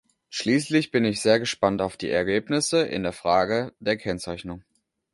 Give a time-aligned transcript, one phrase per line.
[0.31, 4.63] Schließlich bin ich sehr gespannt auf die Ergebnisse in der Frage der Kennzeichnung.